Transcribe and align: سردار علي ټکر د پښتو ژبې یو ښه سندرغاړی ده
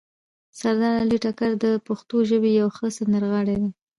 سردار 0.59 0.93
علي 1.01 1.17
ټکر 1.23 1.51
د 1.63 1.65
پښتو 1.87 2.15
ژبې 2.29 2.51
یو 2.61 2.69
ښه 2.77 2.87
سندرغاړی 2.97 3.55
ده 3.61 3.69